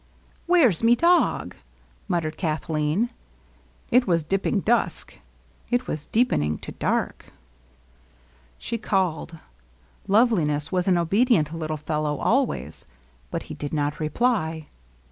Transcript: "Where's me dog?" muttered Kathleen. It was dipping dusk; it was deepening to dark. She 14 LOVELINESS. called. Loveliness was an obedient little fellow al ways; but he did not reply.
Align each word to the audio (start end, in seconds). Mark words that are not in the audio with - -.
"Where's 0.47 0.81
me 0.81 0.95
dog?" 0.95 1.55
muttered 2.07 2.35
Kathleen. 2.35 3.11
It 3.91 4.07
was 4.07 4.23
dipping 4.23 4.61
dusk; 4.61 5.19
it 5.69 5.85
was 5.85 6.07
deepening 6.07 6.57
to 6.57 6.71
dark. 6.71 7.25
She 8.57 8.77
14 8.77 8.79
LOVELINESS. 8.79 8.89
called. 8.89 9.37
Loveliness 10.07 10.71
was 10.71 10.87
an 10.87 10.97
obedient 10.97 11.53
little 11.53 11.77
fellow 11.77 12.19
al 12.19 12.47
ways; 12.47 12.87
but 13.29 13.43
he 13.43 13.53
did 13.53 13.73
not 13.75 13.99
reply. 13.99 14.65